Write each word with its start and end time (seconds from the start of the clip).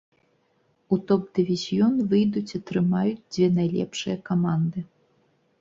У 0.95 0.97
топ-дывізіён 1.11 1.93
выйдуць 2.13 2.55
атрымаюць 2.61 3.21
дзве 3.33 3.51
найлепшыя 3.59 4.17
каманды. 4.31 4.79